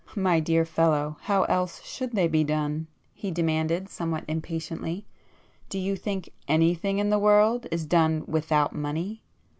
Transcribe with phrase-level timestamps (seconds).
[0.15, 6.29] "My dear fellow, how else should they be done?" he demanded somewhat impatiently—"Do you think
[6.47, 9.21] anything in the world is done without money?